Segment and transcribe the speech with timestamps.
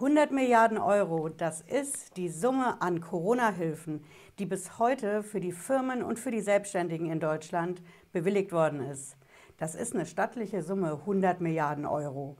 [0.00, 4.04] 100 Milliarden Euro, das ist die Summe an Corona-Hilfen,
[4.40, 7.80] die bis heute für die Firmen und für die Selbstständigen in Deutschland
[8.10, 9.16] bewilligt worden ist.
[9.56, 12.36] Das ist eine stattliche Summe, 100 Milliarden Euro.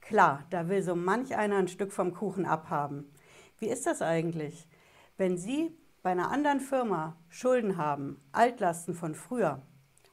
[0.00, 3.08] Klar, da will so manch einer ein Stück vom Kuchen abhaben.
[3.60, 4.66] Wie ist das eigentlich?
[5.16, 5.70] Wenn Sie
[6.02, 9.62] bei einer anderen Firma Schulden haben, Altlasten von früher,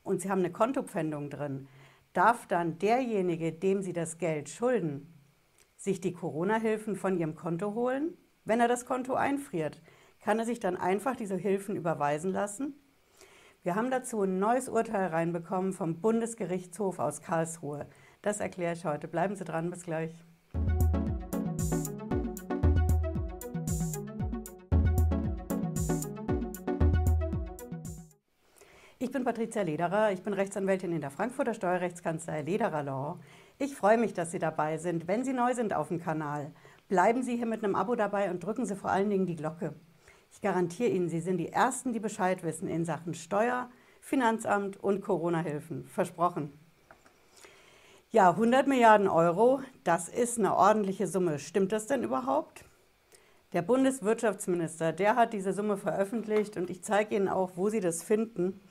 [0.03, 1.67] und Sie haben eine Kontopfändung drin,
[2.13, 5.14] darf dann derjenige, dem Sie das Geld schulden,
[5.85, 8.17] sich die Corona-Hilfen von Ihrem Konto holen?
[8.43, 9.81] Wenn er das Konto einfriert,
[10.19, 12.73] kann er sich dann einfach diese Hilfen überweisen lassen?
[13.61, 17.87] Wir haben dazu ein neues Urteil reinbekommen vom Bundesgerichtshof aus Karlsruhe.
[18.23, 19.07] Das erkläre ich heute.
[19.07, 20.11] Bleiben Sie dran, bis gleich.
[28.97, 33.19] Ich bin Patricia Lederer, ich bin Rechtsanwältin in der Frankfurter Steuerrechtskanzlei Lederer Law.
[33.59, 35.05] Ich freue mich, dass Sie dabei sind.
[35.05, 36.53] Wenn Sie neu sind auf dem Kanal,
[36.87, 39.73] bleiben Sie hier mit einem Abo dabei und drücken Sie vor allen Dingen die Glocke.
[40.31, 45.01] Ich garantiere Ihnen, Sie sind die Ersten, die Bescheid wissen in Sachen Steuer, Finanzamt und
[45.01, 45.89] Corona-Hilfen.
[45.89, 46.53] Versprochen.
[48.11, 51.39] Ja, 100 Milliarden Euro, das ist eine ordentliche Summe.
[51.39, 52.63] Stimmt das denn überhaupt?
[53.51, 58.01] Der Bundeswirtschaftsminister, der hat diese Summe veröffentlicht und ich zeige Ihnen auch, wo Sie das
[58.01, 58.61] finden.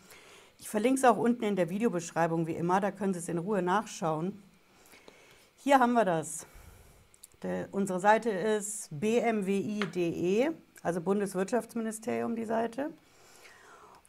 [0.58, 3.38] Ich verlinke es auch unten in der Videobeschreibung wie immer, da können Sie es in
[3.38, 4.42] Ruhe nachschauen.
[5.56, 6.46] Hier haben wir das.
[7.42, 10.50] Der, unsere Seite ist bmwi.de,
[10.83, 12.91] also Bundeswirtschaftsministerium die Seite.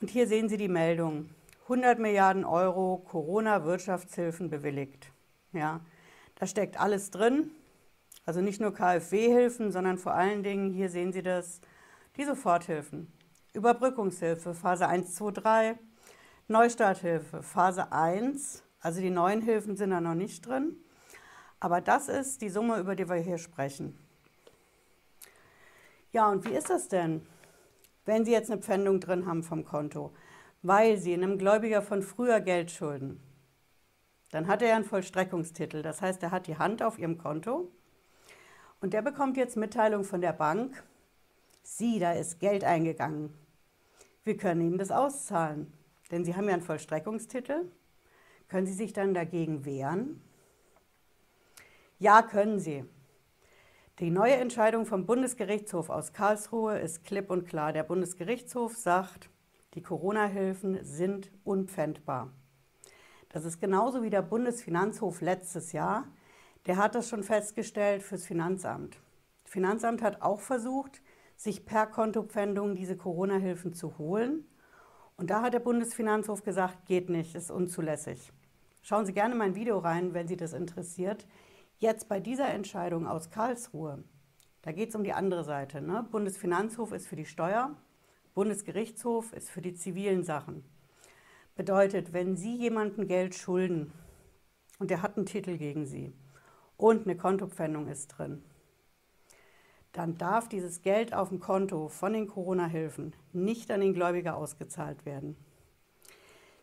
[0.01, 1.29] Und hier sehen Sie die Meldung.
[1.63, 5.11] 100 Milliarden Euro Corona-Wirtschaftshilfen bewilligt.
[5.51, 5.81] Ja,
[6.35, 7.51] da steckt alles drin.
[8.25, 11.61] Also nicht nur KfW-Hilfen, sondern vor allen Dingen, hier sehen Sie das,
[12.17, 13.11] die Soforthilfen.
[13.53, 15.75] Überbrückungshilfe, Phase 1, 2, 3,
[16.47, 20.77] Neustarthilfe, Phase 1, also die neuen Hilfen sind da noch nicht drin.
[21.59, 23.97] Aber das ist die Summe, über die wir hier sprechen.
[26.11, 27.25] Ja, und wie ist das denn,
[28.05, 30.13] wenn Sie jetzt eine Pfändung drin haben vom Konto,
[30.61, 33.19] weil Sie einem Gläubiger von früher Geld schulden?
[34.29, 37.71] Dann hat er ja einen Vollstreckungstitel, das heißt, er hat die Hand auf Ihrem Konto
[38.81, 40.83] und der bekommt jetzt Mitteilung von der Bank,
[41.63, 43.33] Sie, da ist Geld eingegangen.
[44.23, 45.73] Wir können Ihnen das auszahlen.
[46.11, 47.71] Denn Sie haben ja einen Vollstreckungstitel.
[48.47, 50.21] Können Sie sich dann dagegen wehren?
[51.97, 52.85] Ja, können Sie.
[53.99, 57.71] Die neue Entscheidung vom Bundesgerichtshof aus Karlsruhe ist klipp und klar.
[57.71, 59.29] Der Bundesgerichtshof sagt,
[59.73, 62.33] die Corona-Hilfen sind unpfändbar.
[63.29, 66.07] Das ist genauso wie der Bundesfinanzhof letztes Jahr.
[66.65, 68.97] Der hat das schon festgestellt fürs Finanzamt.
[69.43, 71.01] Das Finanzamt hat auch versucht,
[71.35, 74.45] sich per Kontopfändung diese Corona-Hilfen zu holen.
[75.17, 78.31] Und da hat der Bundesfinanzhof gesagt, geht nicht, ist unzulässig.
[78.81, 81.25] Schauen Sie gerne mein Video rein, wenn Sie das interessiert.
[81.77, 84.03] Jetzt bei dieser Entscheidung aus Karlsruhe,
[84.61, 85.81] da geht es um die andere Seite.
[85.81, 86.05] Ne?
[86.11, 87.75] Bundesfinanzhof ist für die Steuer,
[88.33, 90.63] Bundesgerichtshof ist für die zivilen Sachen.
[91.55, 93.93] Bedeutet, wenn Sie jemandem Geld schulden
[94.79, 96.13] und der hat einen Titel gegen Sie
[96.75, 98.43] und eine Kontopfändung ist drin,
[99.97, 105.05] dann darf dieses Geld auf dem Konto von den Corona-Hilfen nicht an den Gläubiger ausgezahlt
[105.05, 105.37] werden.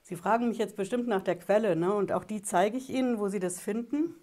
[0.03, 1.95] Sie fragen mich jetzt bestimmt nach der Quelle, ne?
[1.95, 4.15] und auch die zeige ich Ihnen, wo Sie das finden.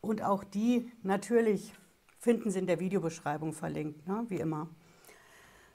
[0.00, 1.74] Und auch die natürlich
[2.18, 4.24] finden Sie in der Videobeschreibung verlinkt, ne?
[4.28, 4.68] wie immer.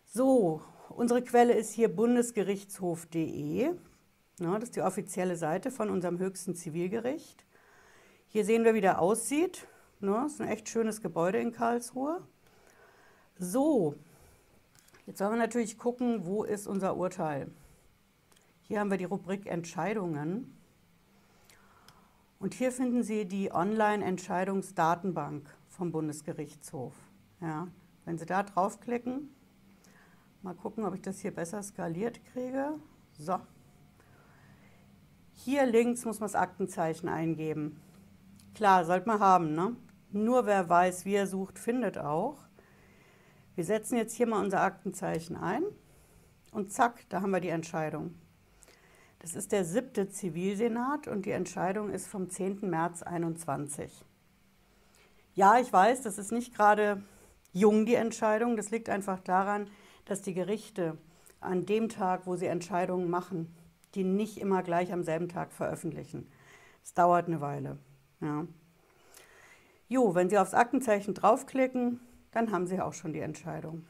[0.05, 3.67] So, unsere Quelle ist hier bundesgerichtshof.de.
[3.67, 3.77] Ne?
[4.39, 7.45] Das ist die offizielle Seite von unserem höchsten Zivilgericht.
[8.27, 9.67] Hier sehen wir, wie der aussieht.
[9.99, 10.13] Ne?
[10.23, 12.21] Das ist ein echt schönes Gebäude in Karlsruhe.
[13.41, 13.95] So,
[15.05, 17.49] jetzt wollen wir natürlich gucken, wo ist unser Urteil.
[18.63, 20.53] Hier haben wir die Rubrik Entscheidungen.
[22.37, 26.93] Und hier finden Sie die Online-Entscheidungsdatenbank vom Bundesgerichtshof.
[27.39, 27.69] Ja,
[28.03, 29.33] wenn Sie da draufklicken,
[30.41, 32.73] mal gucken, ob ich das hier besser skaliert kriege.
[33.17, 33.39] So.
[35.33, 37.79] Hier links muss man das Aktenzeichen eingeben.
[38.53, 39.77] Klar, sollte man haben, ne?
[40.11, 42.48] Nur wer weiß, wie er sucht, findet auch.
[43.59, 45.63] Wir setzen jetzt hier mal unser Aktenzeichen ein
[46.53, 48.15] und zack, da haben wir die Entscheidung.
[49.19, 52.59] Das ist der siebte Zivilsenat und die Entscheidung ist vom 10.
[52.61, 54.05] März 2021.
[55.33, 57.03] Ja, ich weiß, das ist nicht gerade
[57.51, 58.55] jung, die Entscheidung.
[58.55, 59.69] Das liegt einfach daran,
[60.05, 60.97] dass die Gerichte
[61.41, 63.53] an dem Tag, wo sie Entscheidungen machen,
[63.93, 66.31] die nicht immer gleich am selben Tag veröffentlichen.
[66.81, 67.77] Es dauert eine Weile.
[68.21, 68.47] Ja.
[69.89, 71.99] Jo, wenn Sie aufs Aktenzeichen draufklicken,
[72.31, 73.85] dann haben Sie auch schon die Entscheidung.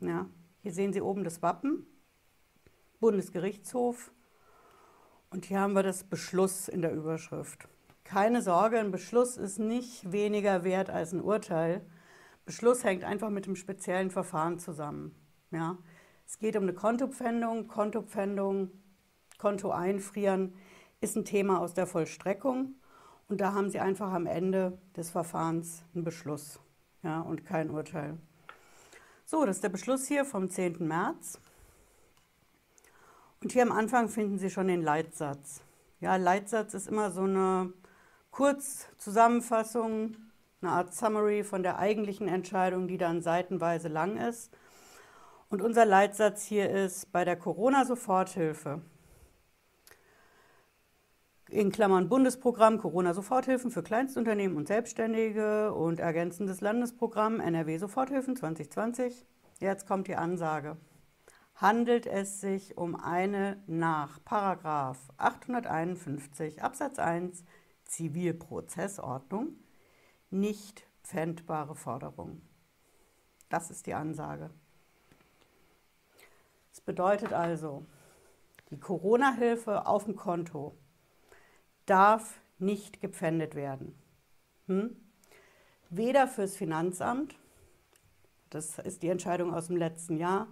[0.00, 0.26] Ja,
[0.60, 1.86] hier sehen Sie oben das Wappen,
[3.00, 4.12] Bundesgerichtshof
[5.30, 7.68] und hier haben wir das Beschluss in der Überschrift.
[8.04, 11.86] keine Sorge, ein Beschluss ist nicht weniger wert als ein Urteil.
[12.44, 15.14] Beschluss hängt einfach mit dem speziellen Verfahren zusammen.
[15.50, 15.78] Ja?
[16.26, 17.68] Es geht um eine Kontopfändung.
[17.68, 18.70] Kontopfändung,
[19.38, 20.54] Konto einfrieren
[21.00, 22.74] ist ein Thema aus der Vollstreckung.
[23.28, 26.60] Und da haben Sie einfach am Ende des Verfahrens einen Beschluss
[27.02, 28.18] ja, und kein Urteil.
[29.24, 30.86] So, das ist der Beschluss hier vom 10.
[30.86, 31.40] März.
[33.42, 35.62] Und hier am Anfang finden Sie schon den Leitsatz.
[36.00, 37.72] Ja, Leitsatz ist immer so eine
[38.30, 40.16] Kurzzusammenfassung,
[40.60, 44.52] eine Art Summary von der eigentlichen Entscheidung, die dann seitenweise lang ist.
[45.48, 48.80] Und unser Leitsatz hier ist bei der Corona-Soforthilfe
[51.52, 59.26] in Klammern Bundesprogramm Corona-Soforthilfen für Kleinstunternehmen und Selbstständige und ergänzendes Landesprogramm NRW Soforthilfen 2020.
[59.60, 60.78] Jetzt kommt die Ansage.
[61.54, 67.44] Handelt es sich um eine nach 851 Absatz 1
[67.84, 69.58] Zivilprozessordnung
[70.30, 72.40] nicht pfändbare Forderung.
[73.50, 74.48] Das ist die Ansage.
[76.70, 77.84] Das bedeutet also,
[78.70, 80.78] die Corona-Hilfe auf dem Konto
[81.86, 83.94] darf nicht gepfändet werden.
[84.66, 84.96] Hm?
[85.90, 87.36] Weder fürs Finanzamt,
[88.50, 90.48] das ist die Entscheidung aus dem letzten Jahr,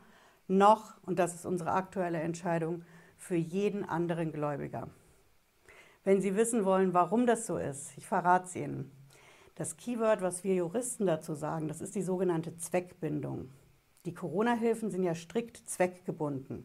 [0.48, 2.84] noch, und das ist unsere aktuelle Entscheidung,
[3.16, 4.88] für jeden anderen Gläubiger.
[6.02, 8.90] Wenn Sie wissen wollen, warum das so ist, ich verrate es Ihnen.
[9.54, 13.50] Das Keyword, was wir Juristen dazu sagen, das ist die sogenannte Zweckbindung.
[14.06, 16.64] Die Corona-Hilfen sind ja strikt zweckgebunden.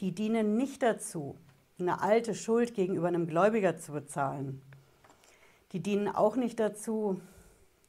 [0.00, 1.38] Die dienen nicht dazu,
[1.82, 4.62] eine alte Schuld gegenüber einem Gläubiger zu bezahlen.
[5.72, 7.20] Die dienen auch nicht dazu,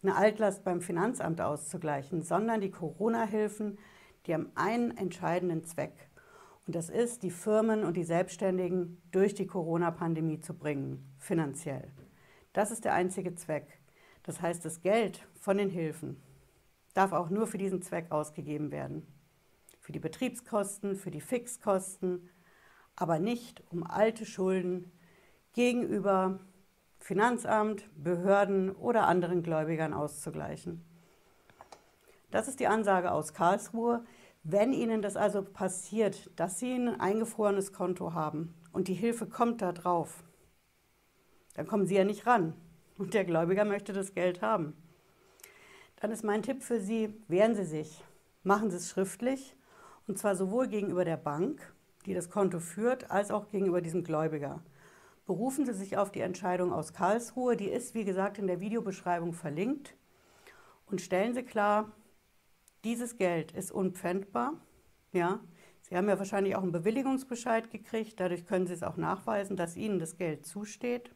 [0.02, 3.78] eine Altlast beim Finanzamt auszugleichen, sondern die Corona-Hilfen,
[4.26, 6.10] die haben einen entscheidenden Zweck.
[6.66, 11.92] Und das ist, die Firmen und die Selbstständigen durch die Corona-Pandemie zu bringen, finanziell.
[12.54, 13.80] Das ist der einzige Zweck.
[14.24, 16.22] Das heißt, das Geld von den Hilfen
[16.94, 19.06] darf auch nur für diesen Zweck ausgegeben werden.
[19.82, 22.30] Für die Betriebskosten, für die Fixkosten,
[22.96, 24.92] aber nicht um alte Schulden
[25.54, 26.40] gegenüber
[27.00, 30.84] Finanzamt, Behörden oder anderen Gläubigern auszugleichen.
[32.32, 34.04] Das ist die Ansage aus Karlsruhe.
[34.44, 39.62] Wenn Ihnen das also passiert, dass Sie ein eingefrorenes Konto haben und die Hilfe kommt
[39.62, 40.24] da drauf,
[41.56, 42.54] dann kommen Sie ja nicht ran
[42.98, 44.76] und der Gläubiger möchte das Geld haben.
[45.98, 48.04] Dann ist mein Tipp für Sie, wehren Sie sich,
[48.44, 49.56] machen Sie es schriftlich
[50.08, 51.73] und zwar sowohl gegenüber der Bank,
[52.06, 54.62] die das Konto führt, als auch gegenüber diesem Gläubiger.
[55.26, 59.34] Berufen Sie sich auf die Entscheidung aus Karlsruhe, die ist wie gesagt in der Videobeschreibung
[59.34, 59.96] verlinkt
[60.86, 61.92] und stellen Sie klar,
[62.84, 64.54] dieses Geld ist unpfändbar.
[65.14, 65.40] Ja,
[65.82, 68.20] Sie haben ja wahrscheinlich auch einen Bewilligungsbescheid gekriegt.
[68.20, 71.12] Dadurch können Sie es auch nachweisen, dass Ihnen das Geld zusteht.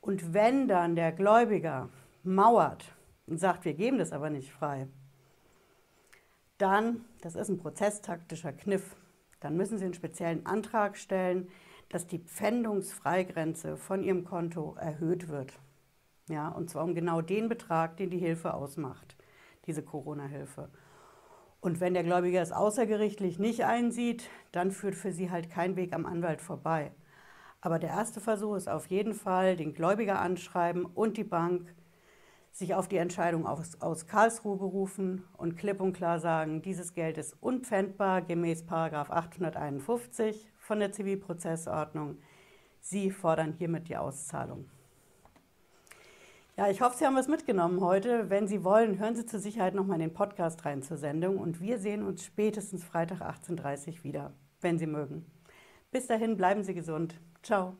[0.00, 1.88] Und wenn dann der Gläubiger
[2.22, 2.92] mauert
[3.26, 4.88] und sagt, wir geben das aber nicht frei,
[6.58, 8.96] dann, das ist ein prozesstaktischer Kniff,
[9.44, 11.48] dann müssen Sie einen speziellen Antrag stellen,
[11.88, 15.52] dass die Pfändungsfreigrenze von Ihrem Konto erhöht wird.
[16.28, 19.16] Ja, und zwar um genau den Betrag, den die Hilfe ausmacht
[19.66, 20.68] diese Corona-Hilfe.
[21.60, 25.94] Und wenn der Gläubiger es außergerichtlich nicht einsieht, dann führt für sie halt kein Weg
[25.94, 26.92] am Anwalt vorbei.
[27.60, 31.74] Aber der erste Versuch ist auf jeden Fall, den Gläubiger anschreiben und die Bank
[32.54, 37.18] sich auf die Entscheidung aus, aus Karlsruhe berufen und klipp und klar sagen, dieses Geld
[37.18, 42.18] ist unpfändbar gemäß 851 von der Zivilprozessordnung.
[42.80, 44.70] Sie fordern hiermit die Auszahlung.
[46.56, 48.30] Ja, ich hoffe, Sie haben was mitgenommen heute.
[48.30, 51.60] Wenn Sie wollen, hören Sie zur Sicherheit nochmal in den Podcast rein zur Sendung und
[51.60, 55.26] wir sehen uns spätestens Freitag 18.30 Uhr wieder, wenn Sie mögen.
[55.90, 57.20] Bis dahin bleiben Sie gesund.
[57.42, 57.76] Ciao.